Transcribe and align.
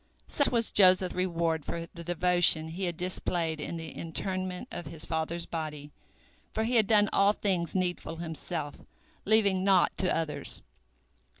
Such 0.27 0.47
was 0.47 0.71
Joseph's 0.71 1.13
reward 1.13 1.63
for 1.63 1.87
the 1.93 2.03
devotion 2.03 2.69
he 2.69 2.85
had 2.85 2.97
displayed 2.97 3.61
in 3.61 3.77
the 3.77 3.91
interment 3.95 4.67
of 4.71 4.87
his 4.87 5.05
father's 5.05 5.45
body, 5.45 5.91
for 6.51 6.63
he 6.63 6.77
had 6.77 6.87
done 6.87 7.07
all 7.13 7.33
things 7.33 7.75
needful 7.75 8.15
himself, 8.15 8.81
leaving 9.25 9.63
naught 9.63 9.95
to 9.99 10.11
others. 10.11 10.63